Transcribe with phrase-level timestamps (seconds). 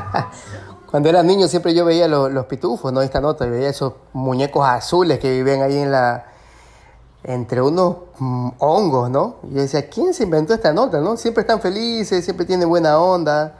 [0.90, 3.00] Cuando era niño siempre yo veía los, pitufos, ¿no?
[3.02, 6.26] Esta nota, veía esos muñecos azules que vivían ahí en la,
[7.24, 9.36] entre unos mm, hongos, ¿no?
[9.44, 11.16] Y yo decía, ¿quién se inventó esta nota, no?
[11.16, 13.58] Siempre están felices, siempre tienen buena onda.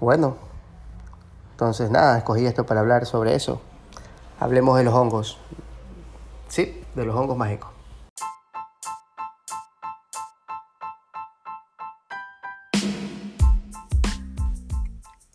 [0.00, 0.36] Bueno,
[1.52, 3.60] entonces nada, escogí esto para hablar sobre eso.
[4.40, 5.38] Hablemos de los hongos.
[6.48, 7.75] Sí, de los hongos mágicos.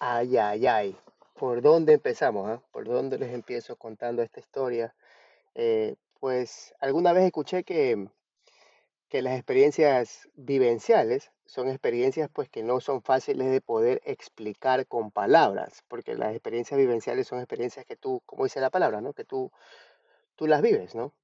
[0.00, 0.96] Ay, ay, ay.
[1.34, 2.48] ¿Por dónde empezamos?
[2.48, 2.62] Ah?
[2.72, 4.94] ¿Por dónde les empiezo contando esta historia?
[5.54, 8.08] Eh, pues alguna vez escuché que,
[9.08, 15.10] que las experiencias vivenciales son experiencias pues que no son fáciles de poder explicar con
[15.10, 19.14] palabras, porque las experiencias vivenciales son experiencias que tú, como dice la palabra, ¿no?
[19.14, 19.50] Que tú,
[20.36, 21.14] tú las vives, ¿no?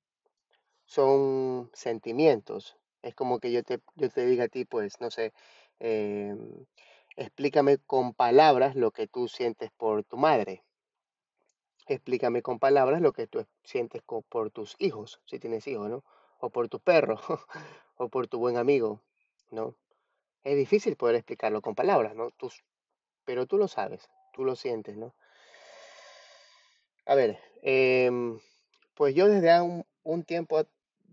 [0.87, 2.77] Son sentimientos.
[3.03, 5.33] Es como que yo te, yo te diga a ti, pues, no sé,
[5.81, 6.67] em,
[7.17, 10.65] Explícame con palabras lo que tú sientes por tu madre.
[11.87, 16.03] Explícame con palabras lo que tú sientes por tus hijos, si tienes hijos, ¿no?
[16.41, 17.21] O por tu perro,
[17.97, 19.01] o por tu buen amigo,
[19.51, 19.77] ¿no?
[20.43, 22.31] Es difícil poder explicarlo con palabras, ¿no?
[23.25, 25.15] pero tú lo sabes, tú lo sientes, ¿no?
[27.07, 28.41] A ver, em,
[28.95, 30.67] pues yo desde un, tiempo,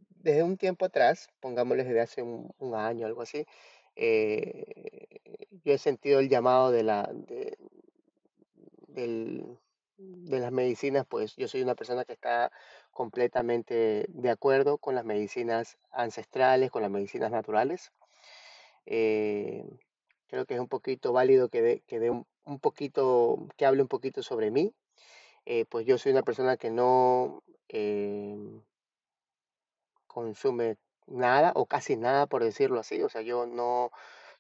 [0.10, 3.46] desde un tiempo atrás, pongámosle desde hace un, un año, algo así,
[3.96, 4.66] eh,
[5.64, 7.58] yo he sentido el llamado de, la, de,
[8.88, 12.52] de las medicinas, pues yo soy una persona que está
[12.92, 17.92] completamente de acuerdo con las medicinas ancestrales, con las medicinas naturales.
[18.86, 19.64] Eh,
[20.28, 24.24] creo que es un poquito válido que dé que un, poquito, que hable un poquito
[24.24, 24.74] sobre mí.
[25.46, 27.44] Eh, pues yo soy una persona que no
[30.08, 30.78] consume
[31.08, 33.02] nada o casi nada, por decirlo así.
[33.02, 33.92] O sea, yo no,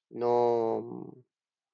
[0.10, 0.84] no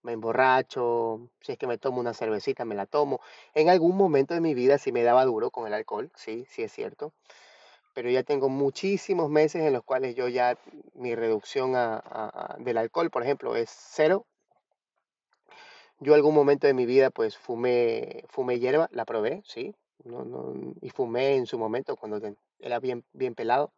[0.03, 3.19] me emborracho, si es que me tomo una cervecita, me la tomo.
[3.53, 6.63] En algún momento de mi vida sí me daba duro con el alcohol, sí, sí
[6.63, 7.13] es cierto.
[7.93, 10.57] Pero ya tengo muchísimos meses en los cuales yo ya
[10.93, 11.73] mi reducción
[12.59, 14.25] del alcohol, por ejemplo, es cero.
[15.99, 19.73] Yo algún momento de mi vida pues fumé, fumé hierba, la probé, sí,
[20.03, 22.21] no, no, y fumé en su momento cuando
[22.59, 23.73] era bien, bien pelado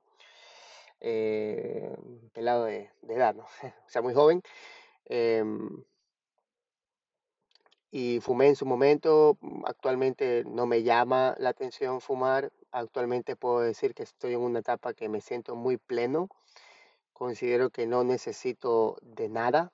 [1.02, 1.96] eh,
[2.34, 3.44] pelado de, edad, ¿no?
[3.86, 4.42] o sea, muy joven.
[5.06, 5.84] Em,
[7.92, 13.62] y fumé en su momento, mm, actualmente no me llama la atención fumar, actualmente puedo
[13.62, 16.30] decir que estoy en una etapa que me siento muy pleno,
[17.14, 19.72] considero que no necesito de nada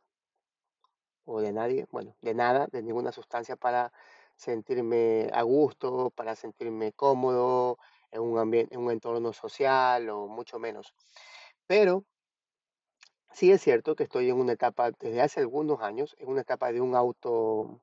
[1.25, 3.91] o de nadie, bueno, de nada, de ninguna sustancia para
[4.35, 7.77] sentirme a gusto, para sentirme cómodo,
[8.15, 10.93] en un ambiente, en un entorno social o mucho menos.
[11.67, 12.05] Pero
[13.33, 16.71] sí es cierto que estoy en una etapa, desde hace algunos años, en una etapa
[16.71, 17.81] de un auto,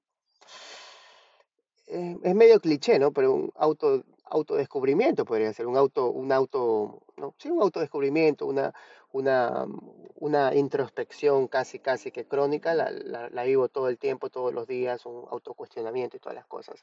[1.87, 3.13] eh, es medio cliché, ¿no?
[3.13, 8.73] Pero un auto, autodescubrimiento podría ser, un auto, un auto, no, sí, un autodescubrimiento, una,
[9.13, 9.67] una,
[10.17, 15.05] una introspección casi, casi que crónica, la, la, vivo todo el tiempo, todos los días,
[15.07, 16.83] un autocuestionamiento y todas las cosas.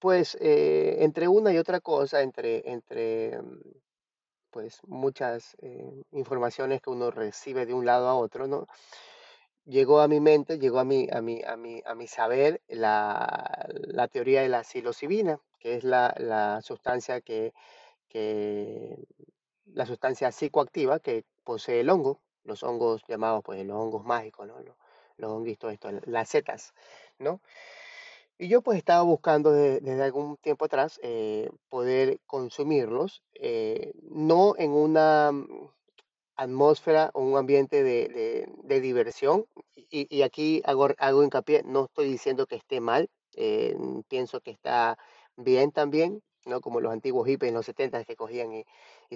[0.00, 3.38] Pues eh, entre una y otra cosa, entre, entre
[4.50, 8.66] pues muchas eh, informaciones que uno recibe de un lado a otro, ¿no?
[9.66, 13.68] Llegó a mi mente, llegó a mi, a mi, a mi, a mi saber la,
[13.68, 17.52] la teoría de la psilocibina, que es la, la sustancia que,
[18.08, 18.96] que,
[19.66, 24.46] la sustancia psicoactiva que posee el hongo, los hongos llamados pues los hongos mágicos.
[24.48, 24.64] Los,
[25.18, 26.72] los honguitos, esto, las setas,
[27.18, 27.42] ¿no?
[28.40, 34.70] Y yo pues estaba buscando desde, algún tiempo atrás eh, poder consumirlos, eh, no en
[34.70, 35.68] una mm,
[36.36, 39.44] atmósfera o un ambiente de, diversión.
[39.90, 43.76] Y, aquí hago, hago, hincapié, no estoy diciendo que esté mal, eh,
[44.08, 44.96] pienso que está
[45.36, 46.62] bien también, ¿no?
[46.62, 48.64] Como los antiguos hippies en los 70 que cogían y,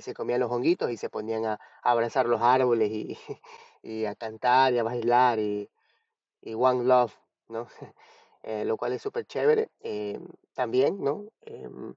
[0.03, 2.91] se comían los honguitos y se ponían a, abrazar los árboles
[3.83, 5.71] y, a cantar y a bailar y,
[6.43, 7.15] y One Love,
[7.49, 7.69] ¿no?
[8.45, 10.21] Eh, lo cual es súper chévere eh,
[10.55, 11.25] también, ¿no?
[11.43, 11.95] Em,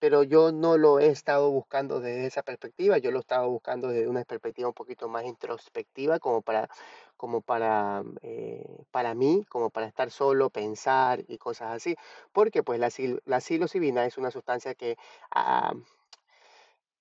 [0.00, 3.88] pero yo no lo he estado buscando desde esa perspectiva, yo lo he estado buscando
[3.88, 6.68] desde una perspectiva un poquito más introspectiva, como para,
[7.16, 11.96] como para, eh, para mí, como para estar solo, pensar y cosas así,
[12.32, 12.90] porque pues la,
[13.26, 14.96] la psilocibina es una sustancia que
[15.30, 15.72] ah,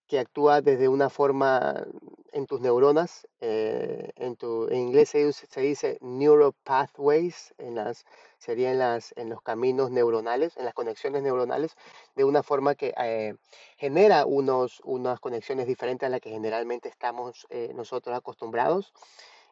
[0.08, 1.86] que actúa desde una forma
[2.32, 3.28] en tus neuronas.
[3.40, 8.06] Eh, en, en inglés se, dice neuropathways, en las,
[8.38, 11.76] sería en, las, en los caminos neuronales, en las conexiones neuronales,
[12.16, 13.36] de una forma que eh,
[13.78, 18.94] genera unos, unas conexiones diferentes a las que generalmente estamos eh, nosotros acostumbrados.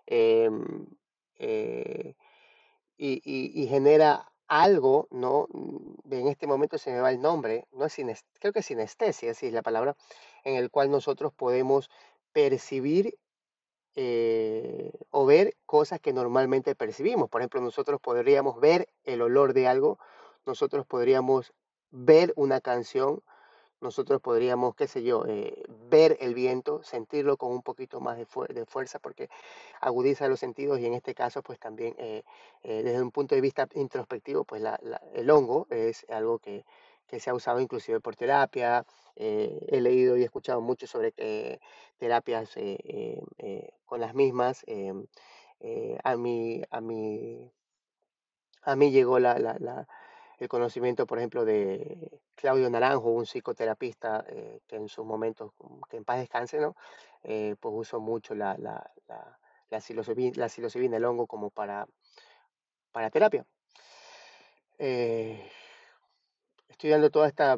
[0.05, 0.85] Em,
[2.97, 5.47] y, genera algo, ¿no?
[6.09, 7.95] En este momento se me va el nombre, no es
[8.39, 9.95] creo que es sinestesia, es la palabra,
[10.43, 11.89] en el cual nosotros podemos
[12.33, 13.17] percibir
[13.95, 17.29] eh, o ver cosas que normalmente percibimos.
[17.29, 19.97] Por ejemplo, nosotros podríamos ver el olor de algo,
[20.45, 21.53] nosotros podríamos
[21.91, 23.23] ver una canción,
[23.83, 28.25] nosotros podríamos, qué sé yo, eh, ver el viento, sentirlo con un poquito más de,
[28.65, 29.29] fuerza porque
[29.81, 32.23] agudiza los sentidos y en este caso pues también eh,
[32.63, 34.63] desde un punto de vista introspectivo pues
[35.13, 36.65] el hongo es algo que,
[37.07, 38.85] que se ha usado inclusive por terapia.
[39.15, 41.59] Eh, he leído y escuchado mucho sobre eh,
[41.97, 43.21] terapias eh,
[43.85, 44.65] con las mismas.
[46.03, 47.51] a, mí, a, mí,
[48.63, 49.19] a mí llegó
[50.43, 54.25] el conocimiento, por ejemplo, de Claudio Naranjo, un psicoterapista
[54.67, 55.51] que en sus momentos,
[55.89, 56.75] que en paz descanse, ¿no?
[57.21, 61.87] pues usó mucho la, la, la, la, psilocibina, el hongo, como para,
[62.91, 63.45] para terapia
[66.83, 67.57] estoy dando toda esta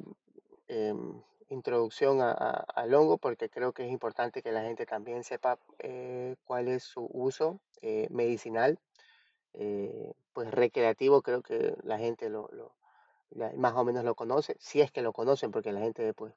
[0.68, 6.36] em, introducción al hongo porque creo que es importante que la gente también sepa eh,
[6.46, 8.78] cuál es su uso eh, medicinal,
[9.56, 12.50] eh, pues recreativo, creo que la gente lo,
[13.56, 16.34] más o menos lo conoce, si es que lo conocen, porque la gente pues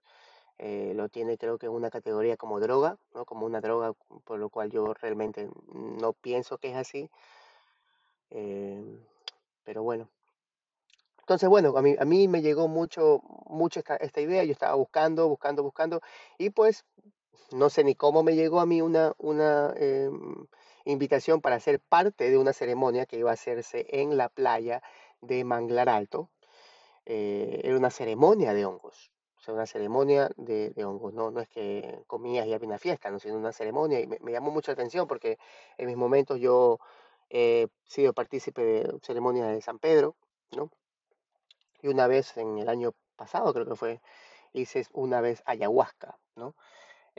[0.59, 3.25] lo tiene creo que en una categoría como droga, ¿no?
[3.25, 3.93] como una droga,
[4.25, 7.11] por lo cual yo realmente no pienso que es así.
[8.31, 9.01] Em,
[9.65, 10.09] pero bueno,
[11.29, 15.29] entonces, bueno, a mí, a mí me llegó mucho, mucho esta, idea, yo estaba buscando,
[15.29, 16.01] buscando, buscando,
[16.39, 16.87] y pues
[17.53, 20.47] no sé ni cómo me llegó a mí una, una em,
[20.85, 24.83] invitación para ser parte de una ceremonia que iba a hacerse en la playa
[25.21, 26.31] de Manglar Alto.
[27.07, 31.49] Eh, era una ceremonia de hongos, o sea, una ceremonia de, hongos, no, no es
[31.49, 34.71] que comías y había una fiesta, no, sino una ceremonia, y me, me llamó mucho
[34.71, 35.39] la atención porque
[35.79, 36.79] en mis momentos yo
[37.31, 40.17] he sido partícipe de ceremonias de San Pedro,
[40.53, 40.71] ¿no?
[41.81, 44.01] Y una vez en el año pasado, creo que fue,
[44.53, 46.55] hice una vez ayahuasca, ¿no?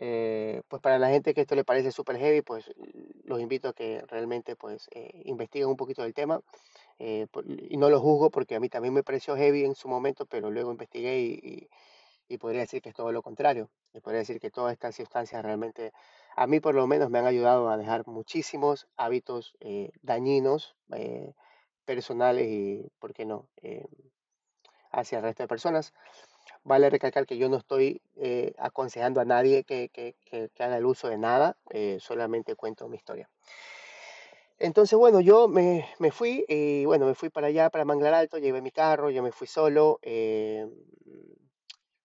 [0.01, 2.71] Eh, pues para la gente que esto le parece súper heavy, pues
[3.25, 6.41] los invito a que realmente pues eh, investiguen un poquito del tema.
[6.99, 7.27] Eh,
[7.69, 10.51] y no lo juzgo porque a mí también me pareció heavy en su momento, pero
[10.51, 11.69] luego investigué y,
[12.29, 13.69] y, podría decir que es todo lo contrario.
[13.93, 15.91] Y podría decir que todas estas sustancias realmente,
[16.37, 19.53] a mí por lo menos me han ayudado a dejar muchísimos hábitos
[20.01, 20.75] dañinos,
[21.85, 23.49] personales y, ¿por qué no?
[24.91, 25.93] hacia el resto de personas.
[26.63, 30.15] Vale recalcar que yo no estoy eh, aconsejando a nadie que, que,
[30.59, 33.29] haga el uso de nada, eh, solamente cuento mi historia.
[34.57, 38.37] Entonces, bueno, yo me, me, fui y bueno, me fui para allá, para Manglar Alto,
[38.37, 39.99] llevé mi carro, yo me fui solo.
[40.01, 40.67] Eh,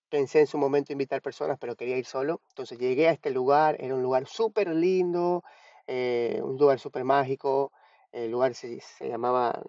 [0.09, 2.41] pensé en su momento invitar personas, pero quería ir solo.
[2.51, 5.43] Entonces llegué a este lugar, era un lugar súper lindo,
[5.89, 7.73] un lugar súper mágico.
[8.13, 9.61] El lugar se, se llamaba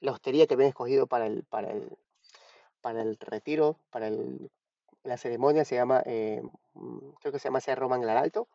[0.00, 1.96] la hostería que habían escogido para el, para el,
[2.80, 4.10] para el retiro, para
[5.04, 6.42] la ceremonia, se llama, eh,
[6.74, 8.48] mm, creo que se llama Cerro Manglar Alto.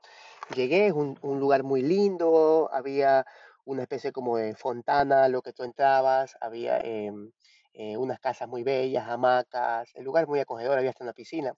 [0.55, 3.25] Llegué, es un, lugar muy lindo, había
[3.65, 7.31] una especie como de fontana, lo que tú entrabas, había em,
[7.73, 11.53] eh, unas casas muy bellas, hamacas, el lugar muy acogedor, había hasta una piscina.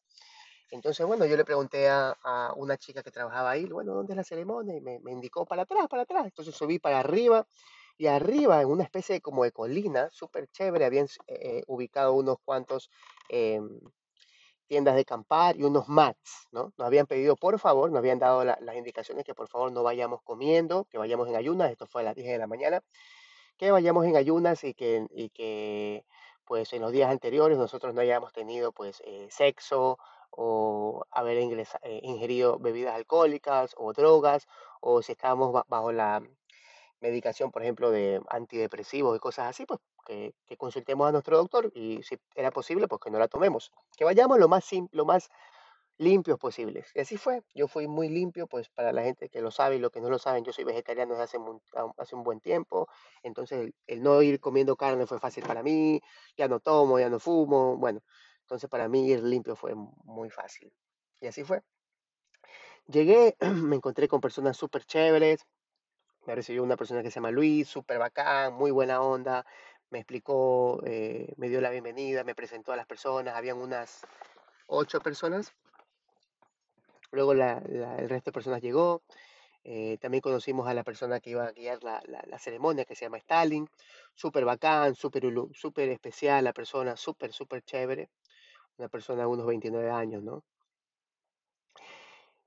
[0.72, 2.16] Entonces, bueno, yo le pregunté a,
[2.56, 4.76] una chica que trabajaba ahí, bueno, ¿dónde es la ceremonia?
[4.76, 6.26] Y me, me indicó para atrás, para atrás.
[6.26, 7.46] Entonces subí para arriba
[7.98, 12.90] y arriba, en una especie como de colina, súper chévere, habían eh, ubicado unos cuantos
[13.30, 13.80] em,
[14.68, 16.74] tiendas de acampar y unos mats, ¿no?
[16.78, 20.22] Nos habían pedido, por favor, nos habían dado las indicaciones que por favor no vayamos
[20.24, 22.82] comiendo, que vayamos en ayunas, esto fue a las 10 de la mañana,
[23.58, 26.06] que vayamos en ayunas y que, y que
[26.46, 29.98] pues en los días anteriores nosotros no hayamos tenido pues eh, sexo
[30.32, 34.48] o haber eh, ingerido bebidas alcohólicas o drogas
[34.82, 36.22] o si estábamos bajo la
[37.02, 42.02] medicación, por ejemplo, de antidepresivos y cosas así, pues que, consultemos a nuestro doctor y
[42.04, 43.72] si era posible, pues que no la tomemos.
[43.98, 45.30] Que vayamos lo más, lo más
[45.98, 46.92] limpios posibles.
[46.94, 47.44] Y así fue.
[47.54, 50.10] Yo fui muy limpio, pues para la gente que lo sabe y los que no
[50.10, 51.38] lo saben, yo soy vegetariano desde hace
[52.16, 52.88] un, buen tiempo.
[53.24, 56.02] Entonces el, no ir comiendo carne fue fácil para mí.
[56.38, 57.78] Ya no tomo, ya no fumo.
[57.78, 58.02] Bueno,
[58.42, 60.72] Entonces para mí ir limpio fue muy fácil.
[61.22, 61.62] Y así fue.
[62.88, 63.36] Llegué,
[63.70, 65.46] me encontré con personas súper chéveres.
[66.26, 69.46] Me recibió una persona que se llama Luis, súper bacán, muy buena onda.
[69.92, 73.36] Me explicó, eh, me dio la bienvenida, me presentó a las personas.
[73.36, 74.02] Habían unas
[74.68, 75.54] ocho personas.
[77.12, 77.60] Luego la-
[78.00, 79.04] el resto de personas llegó.
[79.64, 82.96] Eh, también conocimos a la persona que iba a guiar la, la- la ceremonia, que
[82.96, 83.68] se llama Stalin.
[84.16, 88.10] Súper bacán, súper súper especial la persona, súper, súper chévere.
[88.78, 90.44] Una persona de unos 29 años, ¿no?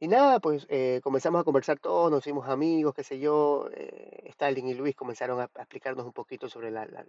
[0.01, 3.69] Y nada, pues eh, comenzamos a conversar todos, nos hicimos amigos, qué sé yo.
[3.73, 7.05] eh, Stalin y Luis comenzaron a, a explicarnos un poquito sobre la, la,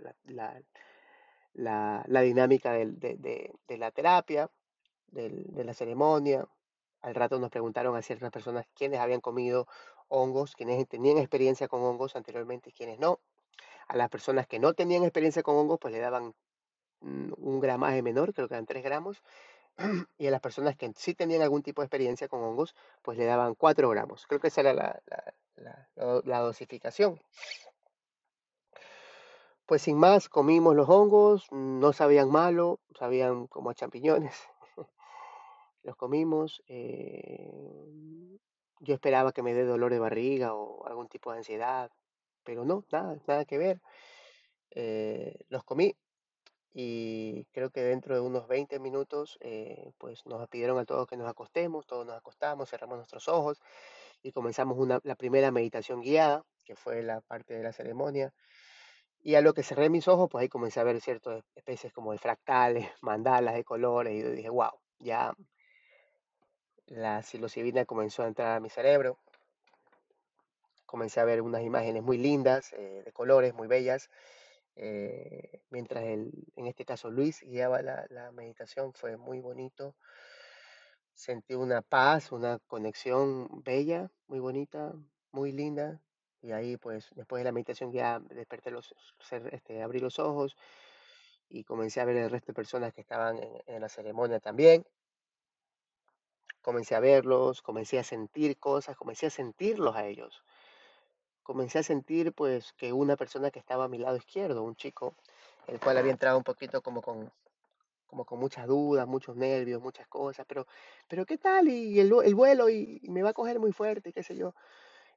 [1.54, 4.50] la, la- dinámica del- de, de- de la terapia,
[5.08, 6.48] de la ceremonia.
[7.02, 9.68] Al rato nos preguntaron a ciertas personas quiénes habían comido
[10.10, 13.20] hongos, quiénes tenían experiencia con hongos anteriormente y quiénes no.
[13.88, 16.34] A las personas que no tenían experiencia con hongos, pues le daban
[17.02, 19.24] mm, un gramaje menor, creo que eran 3 gramos
[20.18, 23.26] y a las personas que sí tenían algún tipo de experiencia con hongos, pues le
[23.26, 24.28] daban 4 gramos.
[24.28, 27.20] Creo que esa era la, la- dosificación.
[29.66, 34.36] Pues sin más, comimos los hongos, no sabían malo, sabían como a champiñones.
[35.84, 36.64] Los comimos.
[36.68, 37.52] eh,
[38.82, 41.92] yo esperaba que me dé dolor de barriga o algún tipo de ansiedad,
[42.44, 43.82] pero no, nada, nada que ver.
[44.72, 45.96] Eh, los comí
[46.74, 51.18] y creo que dentro de unos 20 minutos, eh, pues nos pidieron a todos que
[51.18, 53.60] nos acostemos, todos nos acostamos, cerramos nuestros ojos
[54.22, 58.34] y comenzamos una, la primera meditación guiada, que fue la parte de la ceremonia.
[59.22, 62.12] Y a lo que cerré mis ojos, pues ahí comencé a ver ciertas especies como
[62.12, 65.34] de fractales, mandalas de colores, y dije, wow, ya
[66.86, 69.18] la psilocibina comenzó a entrar a mi cerebro.
[70.86, 74.10] Comencé a ver unas imágenes muy lindas, eh, de colores muy bellas.
[74.76, 79.96] Eh, mientras el, en este caso Luis guiaba la, meditación, fue muy bonito.
[81.14, 84.94] Sentí una paz, una conexión bella, muy bonita,
[85.32, 86.02] muy linda.
[86.42, 88.96] Y ahí, pues, después de la meditación ya desperté los,
[89.52, 90.56] este, abrí los ojos
[91.50, 94.86] y comencé a ver el resto de personas que estaban en la ceremonia también.
[96.62, 100.44] Comencé a verlos, comencé a sentir cosas, comencé a sentirlos a ellos.
[101.50, 105.16] Comencé a sentir, pues, que una persona que estaba a mi lado izquierdo, un chico,
[105.66, 107.32] el cual había entrado un poquito como con,
[108.06, 110.68] como con muchas dudas, muchos nervios, muchas cosas, pero,
[111.08, 111.68] pero ¿qué tal?
[111.68, 114.36] Y el, vu- el vuelo y, y me va a coger muy fuerte, qué sé
[114.36, 114.54] yo.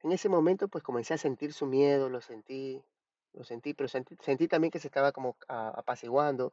[0.01, 2.81] En ese momento, pues comencé a sentir su miedo, lo sentí,
[3.33, 6.51] lo sentí, pero sentí, sentí también que se estaba como a- apaciguando.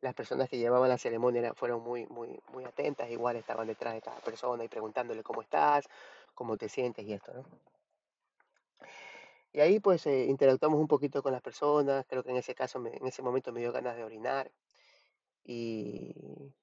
[0.00, 3.94] Las personas que llevaban la ceremonia era- fueron muy, muy, muy atentas, igual estaban detrás
[3.94, 5.84] de cada persona y preguntándole cómo estás,
[6.34, 7.44] cómo te sientes y esto, ¿no?
[9.52, 12.78] Y ahí pues eh, interactuamos un poquito con las personas, creo que en ese caso,
[12.80, 14.50] me- en ese momento me dio ganas de orinar
[15.44, 16.14] y,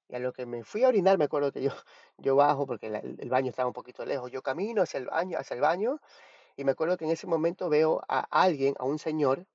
[0.08, 1.70] y a lo que me fui a orinar, me acuerdo que yo,
[2.18, 5.38] yo bajo porque la- el, baño estaba un poquito lejos, yo camino hacia el baño,
[5.38, 6.00] hacia el baño
[6.56, 9.46] y me acuerdo que en ese momento veo a alguien, a un señor,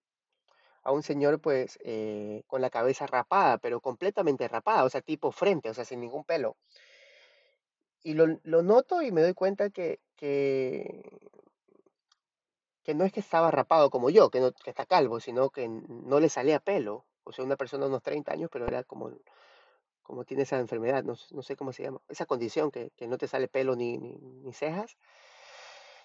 [0.83, 5.31] a un señor pues eh, con la cabeza rapada, pero completamente rapada, o sea, tipo
[5.33, 6.57] frente, o sea, sin ningún pelo.
[8.03, 11.03] Y lo, lo noto y me doy cuenta que, que,
[12.85, 16.19] que no es que estaba rapado como yo, que, no, está calvo, sino que no
[16.19, 17.05] le salía pelo.
[17.25, 19.11] O sea, una persona de unos 30 años, pero era como,
[20.03, 23.27] como tiene esa enfermedad, no, sé cómo se llama, esa condición que, que no te
[23.27, 24.97] sale pelo ni, ni, cejas.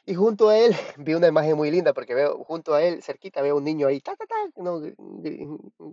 [0.07, 3.43] Y junto a él vi una imagen muy linda porque veo junto a él, cerquita,
[3.43, 4.81] veo un niño ahí, ta, ta, ta, no,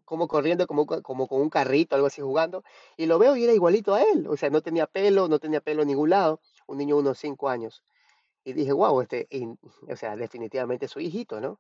[0.06, 2.64] como corriendo, como, co- como con un carrito, algo así jugando.
[2.96, 4.28] Y lo veo y era igualito a él.
[4.28, 6.40] O sea, no tenía pelo, no tenía pelo en ningún lado.
[6.68, 7.84] Un niño de unos 5 años.
[8.48, 9.28] Y dije, wow, este,
[9.90, 11.60] o sea, definitivamente su hijito, ¿no?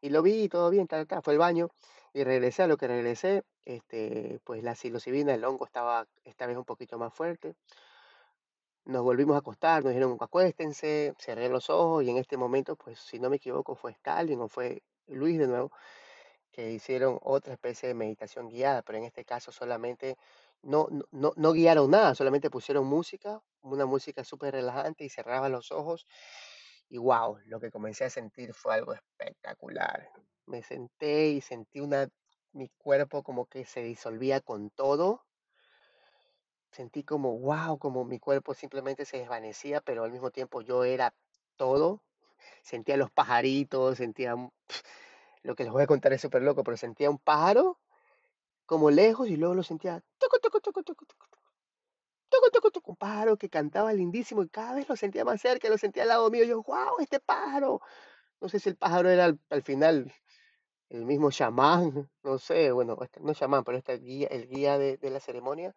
[0.00, 1.68] Y lo vi, todo bien, tal, tal, fue al baño
[2.14, 6.56] y regresé a lo que regresé, este, pues la psilocibina, el hongo estaba esta vez
[6.56, 7.54] un poquito más fuerte.
[8.86, 12.98] Nos volvimos a acostar, nos dijeron acuéstense, cerré los ojos y en este momento, pues
[12.98, 15.70] si no me equivoco, fue Stalin o fue Luis de nuevo,
[16.50, 20.16] que hicieron otra especie de meditación guiada, pero en este caso solamente
[20.62, 25.72] no, no, no guiaron nada, solamente pusieron música, una música súper relajante y cerraba los
[25.72, 26.06] ojos
[26.88, 30.08] y wow, lo que comencé a sentir fue algo espectacular.
[30.46, 32.08] Me senté y sentí una,
[32.52, 35.22] mi cuerpo como que se disolvía con todo.
[36.72, 41.14] Sentí como wow, como mi cuerpo simplemente se desvanecía, pero al mismo tiempo yo era
[41.56, 42.02] todo.
[42.62, 44.52] Sentía los pajaritos, sentía un-
[45.44, 47.80] lo que les voy a contar es súper loco, pero sentía un pájaro
[48.66, 51.04] como lejos y luego lo sentía tucu, tucu, tucu, tucu,
[52.30, 55.68] tucu, tucu, tucu, un pájaro que cantaba lindísimo y cada vez lo sentía más cerca,
[55.68, 56.44] lo sentía al lado mío.
[56.44, 57.80] Yo, wow, este pájaro.
[58.40, 60.12] No sé si el pájaro era al, al final
[60.90, 64.98] el mismo chamán, no sé, bueno, este- no chamán, pero este guía, el guía de
[65.10, 65.74] la ceremonia.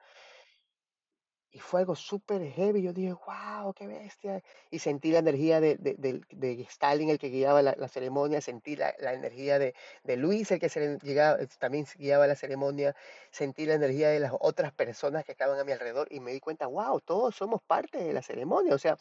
[1.55, 2.81] Y fue algo súper heavy.
[2.81, 4.43] Yo dije, wow, qué bestia.
[4.71, 8.41] Y sentí la energía de, de, de, de Stalin, el que guiaba la, la ceremonia,
[8.41, 9.73] sentí la, la energía de,
[10.17, 10.67] Luis, el que
[11.01, 12.93] llegaba, también guiaba la ceremonia,
[13.31, 16.41] sentí la energía de las otras personas que estaban a mi alrededor y me di
[16.41, 18.75] cuenta, wow, todos somos parte de la ceremonia.
[18.75, 18.97] O sea,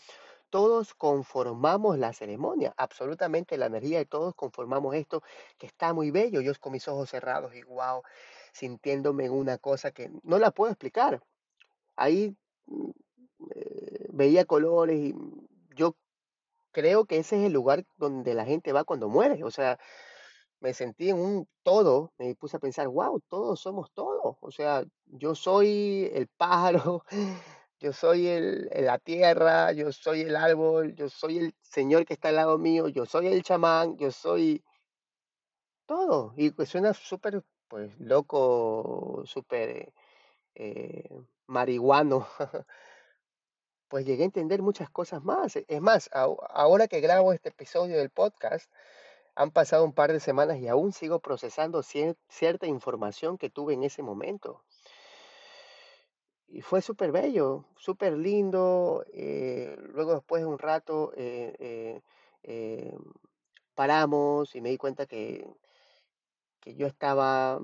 [0.48, 5.24] todos conformamos la ceremonia, absolutamente la energía de todos conformamos esto,
[5.58, 6.40] que está muy bello.
[6.40, 8.04] Yo con mis ojos cerrados y wow,
[8.52, 11.20] sintiéndome una cosa que no la puedo explicar.
[11.96, 12.36] Ahí
[13.54, 15.14] eh, veía colores y
[15.76, 15.96] yo
[16.72, 19.44] creo que ese es el lugar donde la gente va cuando muere.
[19.44, 19.78] O sea,
[20.60, 24.36] me sentí en un todo, me puse a pensar, wow, todos somos todos.
[24.40, 27.04] O sea, yo soy el pájaro,
[27.80, 32.28] yo soy el, la tierra, yo soy el árbol, yo soy el señor que está
[32.28, 34.64] al lado mío, yo soy el chamán, yo soy
[35.86, 36.34] todo.
[36.36, 39.92] Y suena súper, pues, loco, súper
[40.54, 41.08] eh,
[41.46, 42.26] marihuano.
[43.88, 45.56] pues llegué a entender muchas cosas más.
[45.56, 48.70] Es más, ahora que grabo este episodio del podcast,
[49.36, 53.84] han pasado un par de semanas y aún sigo procesando cierta información que tuve en
[53.84, 54.62] ese momento.
[56.48, 59.04] Y fue súper bello, súper lindo.
[59.12, 62.00] Eh, luego después de un rato eh,
[62.42, 62.96] eh,
[63.74, 65.48] paramos y me di cuenta que,
[66.64, 67.60] que yo estaba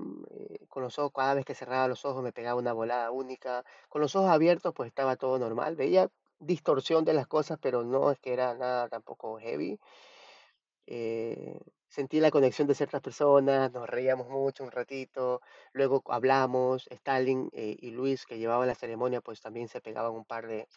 [0.69, 3.65] con los ojos, cada vez que cerraba los ojos me pegaba una volada única.
[3.89, 5.75] Con los ojos abiertos pues estaba todo normal.
[5.75, 9.81] Veía distorsión de las cosas, pero no es que era nada tampoco heavy.
[10.87, 15.41] Eh, sentí la conexión de ciertas personas, nos reíamos mucho un ratito,
[15.73, 20.25] luego hablamos, Stalin eh, y Luis, que llevaban la ceremonia, pues también se pegaban un
[20.25, 20.69] par de,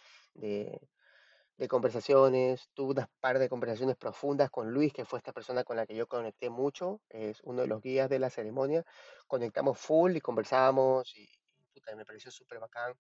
[1.58, 5.78] de, conversaciones, tuve un par de conversaciones profundas con Luis, que fue esta persona con
[5.78, 8.84] la que yo conecté mucho, es uno de los guías de la ceremonia,
[9.28, 11.30] conectamos full y conversábamos y,
[11.74, 12.96] y me pareció súper bacán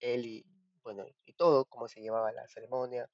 [0.00, 0.44] él y,
[0.82, 3.08] bueno, y todo, cómo se llevaba la ceremonia.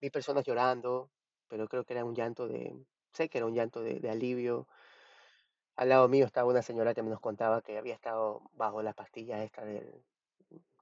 [0.00, 1.10] Vi personas llorando,
[1.48, 2.74] pero creo que era un llanto de,
[3.12, 4.68] sé que era un llanto de, alivio.
[5.76, 8.94] Al lado mío estaba una señora que me nos contaba que había estado bajo las
[8.94, 10.04] pastillas estas del,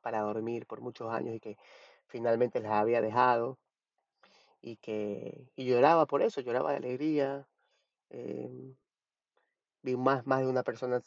[0.03, 1.57] para dormir por muchos años y que
[2.07, 3.59] finalmente las había dejado
[4.61, 7.47] y que y lloraba por eso, lloraba de alegría.
[8.11, 8.75] Eh,
[9.83, 11.03] vi más, más de una persona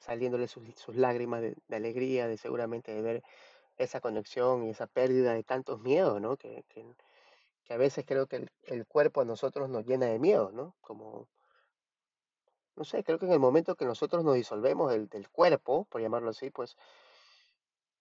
[0.00, 3.22] saliéndole sus, sus lágrimas de, de, alegría, de seguramente de ver
[3.76, 6.36] esa conexión y esa pérdida de tantos miedos, ¿no?
[6.36, 6.86] Que, que,
[7.64, 10.76] que a veces creo que el, el, cuerpo a nosotros nos llena de miedo, ¿no?
[10.80, 11.28] Como,
[12.76, 16.00] no sé, creo que en el momento que nosotros nos disolvemos del, del cuerpo, por
[16.00, 16.76] llamarlo así, pues,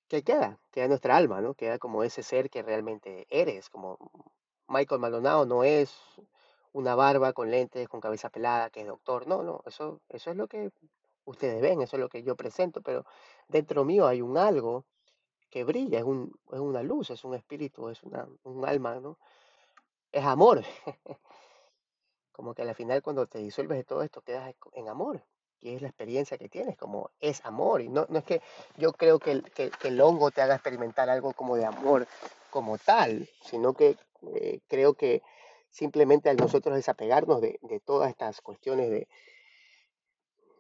[0.08, 0.60] ¿qué queda?
[0.72, 1.54] Queda nuestra alma, ¿no?
[1.54, 3.98] Queda como ese ser que realmente eres, como
[4.68, 5.96] Michael Maldonado no es
[6.74, 10.38] una barba con lentes, con cabeza pelada, que es doctor, no, no, eso, eso es
[10.38, 10.72] lo que
[11.26, 13.06] ustedes ven, eso es lo que yo presento, pero
[13.48, 14.86] dentro mío hay un algo
[15.50, 19.18] que brilla, es, un, es una luz, es un espíritu, es una, un alma, ¿no?
[20.12, 20.64] Es amor.
[22.36, 25.24] como que al final cuando te disuelves de todo esto quedas en amor.
[25.66, 27.82] Y es la experiencia que tienes, como es amor.
[27.82, 28.40] Y no, no es que
[28.78, 32.08] yo creo que que, que el hongo te haga experimentar algo como de amor
[32.52, 33.98] como tal, sino que
[34.36, 35.24] eh, creo que
[35.72, 39.08] simplemente al nosotros desapegarnos de, de todas estas cuestiones de,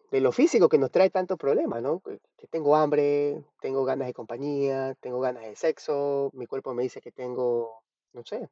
[0.10, 2.00] de lo físico que nos trae tantos problemas, ¿no?
[2.00, 6.82] Que, que, tengo hambre, tengo ganas de compañía, tengo ganas de sexo, mi cuerpo me
[6.82, 8.50] dice que tengo, no sé,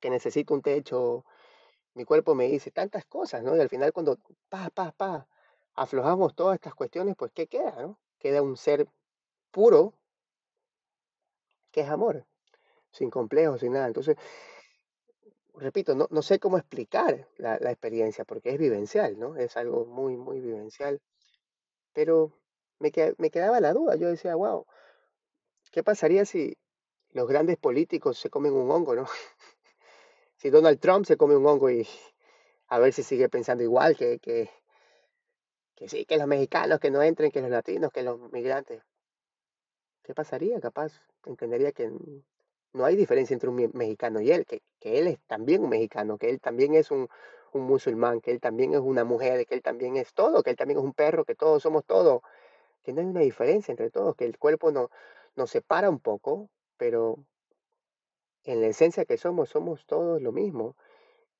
[0.00, 1.26] que necesito un techo,
[1.92, 3.54] mi cuerpo me dice tantas cosas, ¿no?
[3.54, 4.16] Y al final cuando,
[4.48, 5.28] pa, pa, pa,
[5.74, 7.94] aflojamos todas estas cuestiones, pues ¿qué queda?
[8.18, 8.88] Queda un ser
[9.50, 9.94] puro,
[11.70, 12.26] que es amor,
[12.90, 13.86] sin complejos, sin nada.
[13.86, 14.16] Entonces,
[15.54, 19.36] repito, no, no sé cómo explicar la, experiencia porque es vivencial, ¿no?
[19.36, 21.00] Es algo muy, muy vivencial.
[21.92, 22.32] Pero
[22.78, 23.96] me, me quedaba la duda.
[23.96, 24.66] Yo decía, wow,
[25.70, 26.56] ¿qué pasaría si
[27.10, 29.06] los grandes políticos se comen un hongo, ¿no?
[30.36, 31.86] si Donald Trump se come un hongo y
[32.68, 34.50] a ver si sigue pensando igual que, que,
[35.82, 38.84] que sí, que los mexicanos que no entren, que los latinos, que los migrantes.
[40.04, 40.60] ¿Qué pasaría?
[40.60, 40.92] Capaz
[41.26, 41.90] entendería que
[42.72, 46.18] no hay diferencia entre un mexicano y él, que, que él es también un mexicano,
[46.18, 47.08] que él también es un,
[47.52, 50.56] un, musulmán, que él también es una mujer, que él también es todo, que él
[50.56, 52.22] también es un perro, que todos somos todo,
[52.84, 54.88] que no hay una diferencia entre todos, que el cuerpo no,
[55.34, 57.16] nos separa un poco, pero
[58.44, 60.76] en la esencia que somos, somos todos lo mismo.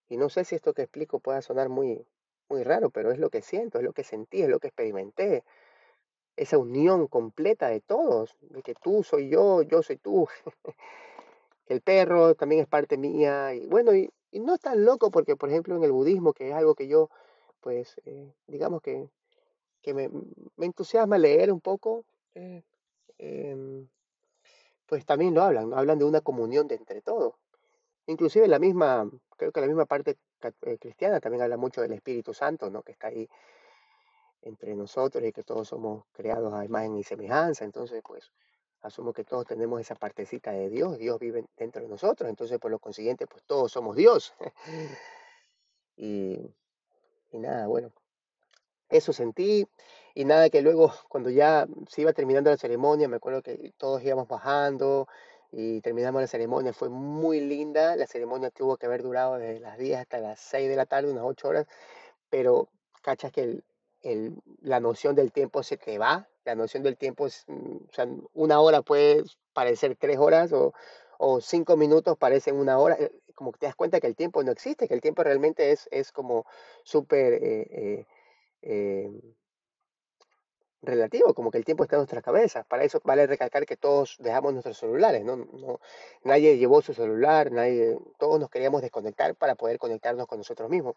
[0.08, 2.04] Y no sé si esto que explico pueda sonar muy,
[2.52, 5.42] muy raro, pero es lo que siento, es lo que sentí, es lo que experimenté.
[6.36, 10.28] Esa unión completa de todos, de que tú soy yo, yo soy tú.
[11.66, 13.54] el perro también es parte mía.
[13.54, 16.54] Y bueno, y, no es tan loco porque, por ejemplo, en el budismo, que es
[16.54, 17.08] algo que yo,
[17.60, 19.08] pues, eh, digamos que,
[19.82, 20.10] que me,
[20.56, 22.62] me, entusiasma leer un poco, eh,
[23.18, 23.86] eh,
[24.86, 25.72] pues también lo hablan.
[25.72, 27.34] Hablan de una comunión de entre todos.
[28.06, 32.34] Inclusive la misma, creo que la misma parte eh, cristiana también habla mucho del Espíritu
[32.34, 32.82] Santo, ¿no?
[32.82, 33.28] Que está ahí
[34.42, 37.64] entre nosotros y que todos somos creados a imagen y semejanza.
[37.64, 38.32] Entonces, pues,
[38.82, 42.70] asumo que todos tenemos esa partecita de Dios, Dios vive dentro de nosotros, entonces por
[42.70, 44.34] lo consiguiente, pues todos somos Dios.
[45.94, 46.56] Y,
[47.30, 47.92] y nada, bueno,
[48.88, 49.66] eso sentí
[50.14, 54.02] y nada que luego cuando ya se iba terminando la ceremonia, me acuerdo que todos
[54.02, 55.06] íbamos bajando
[55.52, 59.78] y terminamos la ceremonia, fue muy linda, la ceremonia tuvo que haber durado desde las
[59.78, 61.66] 10 hasta las 6 de la tarde, unas 8 horas,
[62.30, 62.68] pero
[63.02, 63.64] cachas que el,
[64.02, 67.92] el- la noción del tiempo se te va, la noción del tiempo es, mm, o
[67.92, 70.72] sea, una hora puede parecer tres horas o,
[71.18, 74.42] o cinco minutos parecen una hora, eh, como que te das cuenta que el tiempo
[74.42, 76.46] no existe, que el tiempo realmente es, es como
[76.84, 78.06] súper eh,
[78.62, 79.10] eh,
[80.82, 82.66] relativo, como que el tiempo está en nuestras cabezas.
[82.66, 85.36] Para eso vale recalcar que todos dejamos nuestros celulares, ¿no?
[85.36, 85.80] No-
[86.24, 90.96] nadie llevó su celular, nadie, todos nos queríamos desconectar para poder conectarnos con nosotros mismos.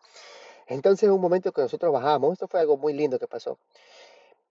[0.68, 3.60] Entonces, un momento que nosotros bajamos, esto fue algo muy lindo que pasó.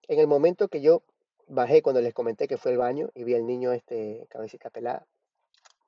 [0.06, 1.02] En el momento que yo
[1.48, 5.06] bajé, cuando les comenté que fue al baño y vi al niño este cabecita pelada,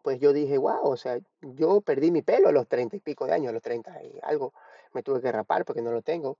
[0.03, 3.27] pues yo dije, wow, o sea, yo perdí mi pelo a los treinta y pico
[3.27, 4.53] de años, a los treinta y algo,
[4.93, 6.39] me tuve que rapar porque no lo tengo.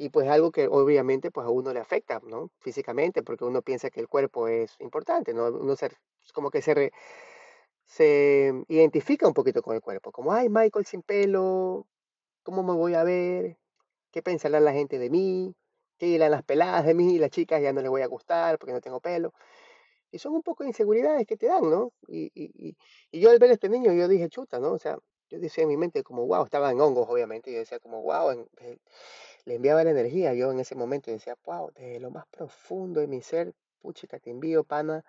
[0.00, 2.50] Y pues algo que obviamente pues a uno le afecta, ¿no?
[2.60, 5.48] Físicamente, porque uno piensa que el cuerpo es importante, ¿no?
[5.48, 5.90] Uno se,
[6.32, 6.90] como que se,
[7.84, 11.86] se identifica un poquito con el cuerpo, como, ay, Michael sin pelo,
[12.42, 13.58] ¿cómo me voy a ver?
[14.10, 15.54] ¿Qué pensará la gente de mí?
[15.98, 17.18] ¿Qué dirán las peladas de mí?
[17.18, 19.34] Las chicas ya no les voy a gustar porque no tengo pelo.
[20.10, 21.92] Y son un poco de inseguridades que te dan, ¿no?
[22.08, 22.76] Y, y, y,
[23.10, 24.72] y yo al ver a este niño, yo dije, chuta, ¿no?
[24.72, 24.96] O sea,
[25.30, 28.02] yo decía en mi mente como, wow, estaba en hongos, obviamente, y yo decía como,
[28.02, 28.48] wow,
[29.44, 33.06] le enviaba la energía yo en ese momento decía, wow, desde lo más profundo de
[33.06, 35.04] mi ser, puchica, te envío, pana,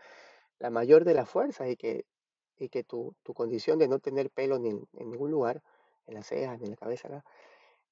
[0.60, 2.06] la mayor de las fuerzas y que,
[2.58, 5.62] y que tu, tu condición de no tener pelo ni en, ningún lugar,
[6.08, 7.24] en las cejas, ni en la cabeza,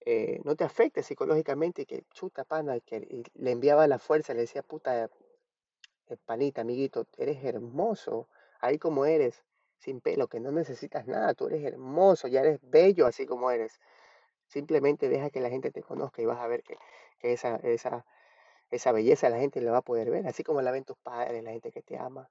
[0.02, 4.00] eh, no te afecte psicológicamente y que chuta, pana, y que y le enviaba la
[4.00, 5.10] fuerza, le decía, puta,
[6.08, 8.28] eh, panita, amiguito, eres hermoso,
[8.62, 9.44] ahí como eres,
[9.78, 13.80] sin pelo, que no necesitas nada, tú eres hermoso, ya eres bello así como eres.
[14.50, 16.78] Simplemente deja que la gente te conozca y vas a ver que,
[17.20, 18.06] que esa, esa,
[18.72, 21.44] esa belleza la gente la va a poder ver, así como la ven tus padres,
[21.44, 22.30] la gente que te ama.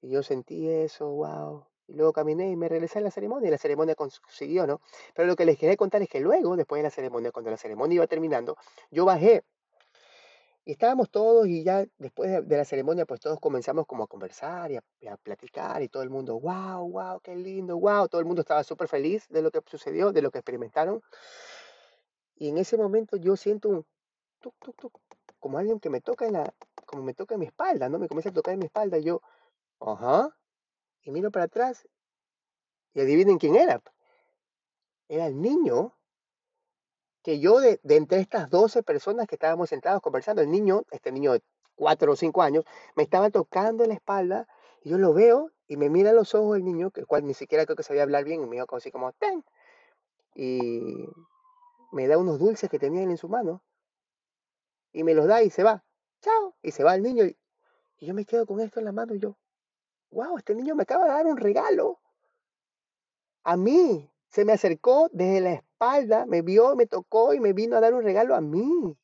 [0.00, 1.64] Y yo sentí eso, wow.
[1.86, 4.80] Y luego caminé y me regresé a la ceremonia y la ceremonia consiguió, ¿no?
[5.14, 7.56] Pero lo que les quería contar es que luego, después de la ceremonia, cuando la
[7.56, 8.56] ceremonia iba terminando,
[8.90, 9.44] yo bajé
[10.64, 14.70] y estábamos todos y ya después de, la ceremonia, pues todos comenzamos como a conversar
[14.70, 18.08] y a, platicar y todo el mundo, wow, wow, qué lindo, wow.
[18.08, 21.02] Todo el mundo estaba súper feliz de lo que sucedió, de lo que experimentaron.
[22.36, 23.86] Y en ese momento yo siento un
[24.40, 25.00] tuc, tuc, tuc,
[25.40, 26.54] como alguien que me toca en la,
[26.86, 27.98] como me toca en mi espalda, ¿no?
[27.98, 29.20] Me comienza a tocar en mi espalda yo,
[29.80, 30.36] ajá,
[31.02, 31.88] y miro para atrás
[32.94, 33.82] y adivinen quién era.
[35.08, 35.94] Era el niño
[37.22, 41.32] que yo de, entre estas 12 personas que estábamos sentados conversando, el niño, este niño
[41.32, 41.42] de
[41.76, 42.64] 4 o 5 años,
[42.96, 44.46] me estaba tocando la espalda
[44.82, 47.34] y yo lo veo y me mira a los ojos el niño, el cual ni
[47.34, 49.44] siquiera creo que sabía hablar bien, y me dijo así como, ten,
[50.34, 51.08] y
[51.92, 53.62] me da unos dulces que tenía en su mano
[54.92, 55.84] y me los da y se va,
[56.20, 57.36] chao, y se va el niño y,
[57.98, 59.36] y yo me quedo con esto en la mano y yo,
[60.10, 62.00] wow, este niño me acaba de dar un regalo
[63.44, 65.71] a mí, se me acercó desde la espalda,
[66.26, 68.96] me vio, me tocó y me vino a dar un regalo a mí.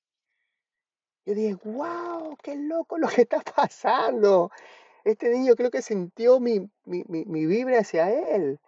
[1.25, 4.51] Yo dije, wow, qué loco lo que está pasando.
[5.05, 8.61] Este niño creo que sintió mi, mi, mi, mi vibra hacia él.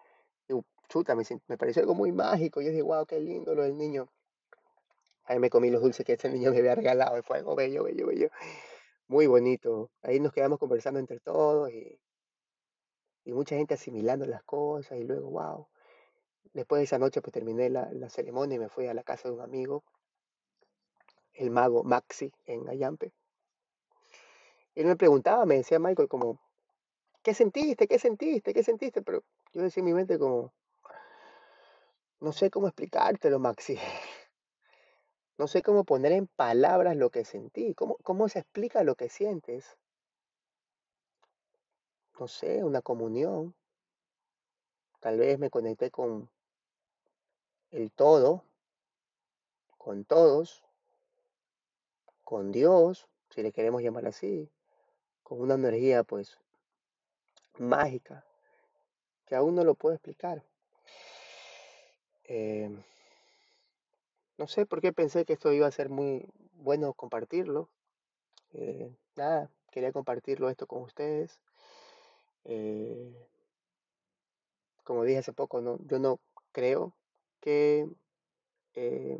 [0.48, 0.54] Y,
[0.88, 2.60] chuta, me, me pareció algo muy mágico.
[2.60, 4.08] Yo dije, wow, qué lindo lo del niño.
[5.24, 7.84] Ahí me comí los dulces que este niño me había regalado y fue algo bello,
[7.84, 8.30] bello, bello.
[9.06, 9.90] Muy bonito.
[10.02, 12.00] Ahí nos quedamos conversando entre todos y,
[13.24, 15.68] y mucha gente asimilando las cosas y luego, wow.
[16.52, 19.28] Después de esa noche pues terminé la, la ceremonia y me fui a la casa
[19.28, 19.84] de un amigo,
[21.34, 23.12] el mago Maxi en Ayampe.
[24.74, 26.40] Él me preguntaba, me decía Michael como,
[27.22, 27.86] ¿qué sentiste?
[27.86, 28.54] ¿Qué sentiste?
[28.54, 29.02] ¿Qué sentiste?
[29.02, 30.52] Pero yo decía en mi mente como,
[32.20, 33.76] no sé cómo explicártelo, Maxi.
[35.38, 37.72] No sé cómo poner en palabras lo que sentí.
[37.74, 39.78] ¿Cómo, cómo se explica lo que sientes?
[42.18, 43.54] No sé, una comunión.
[45.00, 46.28] Tal vez me conecté con
[47.70, 48.44] el todo,
[49.78, 50.64] con todos,
[52.24, 54.50] con Dios, si le queremos llamar así,
[55.22, 56.38] con una energía pues
[57.58, 58.24] mágica
[59.26, 60.42] que aún no lo puedo explicar.
[62.24, 62.70] Eh,
[64.38, 67.68] no sé por qué pensé que esto iba a ser muy bueno compartirlo.
[68.52, 71.40] Eh, nada, quería compartirlo esto con ustedes.
[72.44, 73.28] Eh,
[74.82, 76.18] como dije hace poco, no, yo no
[76.52, 76.94] creo
[77.40, 77.88] que
[78.74, 79.18] eh,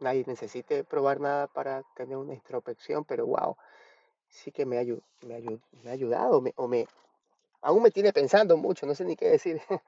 [0.00, 3.56] nadie necesite probar nada para tener una introspección, pero wow,
[4.28, 5.40] sí que me ha, ayu- me
[5.84, 6.86] me ha ayudado, me- o me,
[7.62, 9.60] aún me tiene pensando mucho, no sé ni qué decir.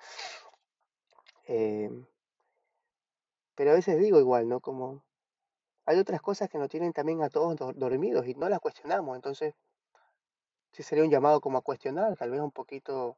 [1.49, 1.89] Eh,
[3.57, 4.61] pero a veces digo igual, ¿no?
[4.61, 5.03] Como
[5.87, 9.17] hay otras cosas que nos tienen también a todos do- dormidos y no las cuestionamos,
[9.17, 9.55] entonces
[10.73, 13.17] sí sería un llamado como a cuestionar, tal vez un poquito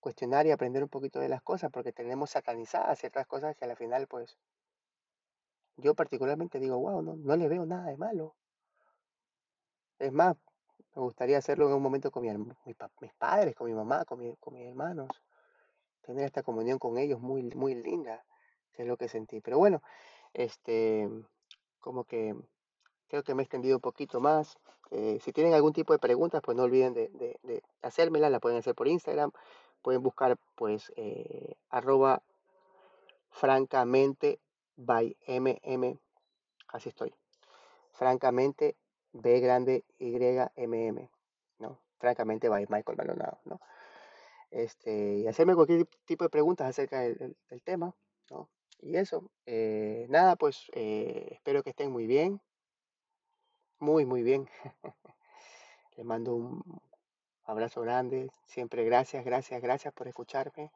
[0.00, 3.76] cuestionar y aprender un poquito de las cosas, porque tenemos satanizadas ciertas cosas que al
[3.76, 4.38] final, pues,
[5.78, 8.36] yo particularmente digo, wow, no, no le veo nada de malo.
[9.98, 10.36] Es más,
[10.94, 12.30] me gustaría hacerlo en un momento con mi
[13.00, 15.08] mis padres, con mi mamá, con, mi- con mis hermanos,
[16.02, 18.24] tener esta comunión con ellos muy, muy linda,
[18.72, 19.40] que es lo que sentí.
[19.40, 19.82] Pero bueno,
[20.34, 21.08] este,
[21.80, 22.34] como que
[23.08, 24.58] creo que me he extendido un poquito más.
[24.90, 28.40] Eh, si tienen algún tipo de preguntas, pues no olviden de, de, de hacérmela, la
[28.40, 29.32] pueden hacer por Instagram,
[29.82, 32.22] pueden buscar pues eh, arroba
[33.30, 34.40] francamente
[34.76, 35.98] by mm,
[36.68, 37.14] así estoy,
[37.92, 38.76] francamente
[39.12, 40.14] B grande Y
[40.56, 41.10] M M,
[41.58, 41.80] ¿no?
[41.98, 43.60] Francamente by Michael Maldonado, ¿no?
[44.50, 47.94] Este, y hacerme cualquier tipo de preguntas acerca del tema,
[48.30, 48.48] ¿no?
[48.80, 52.40] Y eso, eh, nada, pues eh, espero que estén muy bien,
[53.80, 54.48] muy, muy bien.
[55.96, 56.80] Les mando un
[57.48, 60.70] abrazo grande, siempre gracias, gracias, gracias por escucharme.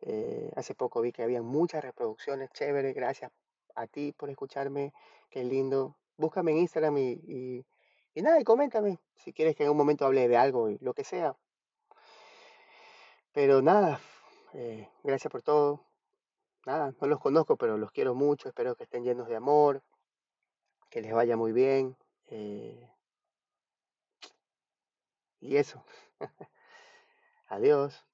[0.00, 3.30] Eh, hace poco vi que había muchas reproducciones, chévere, gracias
[3.74, 4.92] a ti por escucharme,
[5.30, 5.96] qué lindo.
[6.16, 7.64] Búscame en Instagram y,
[8.14, 11.04] nada, y coméntame si quieres que en un momento hable de algo y lo que
[11.04, 11.36] sea.
[13.32, 14.00] Pero nada,
[14.54, 15.84] eh, gracias por todo.
[16.64, 19.82] Nada, no los conozco, pero los quiero mucho, espero que estén llenos de amor,
[20.90, 21.96] que les vaya muy bien.
[22.28, 22.90] eh,
[25.40, 25.84] y eso,
[27.48, 28.05] adiós.